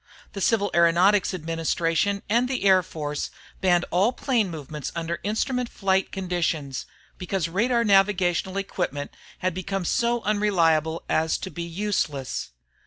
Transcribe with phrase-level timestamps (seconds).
[0.33, 3.29] The Civil Aeronautics Administration and the Air Force
[3.61, 6.87] banned all plane movements under instrument flight conditions,
[7.19, 9.11] because radar navigational equipment
[9.45, 12.49] had become so unreliable as to be useless.